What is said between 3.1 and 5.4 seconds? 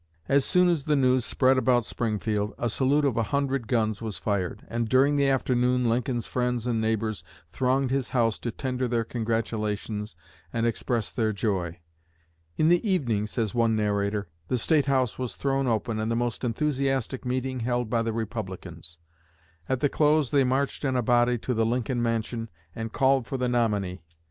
a hundred guns was fired, and during the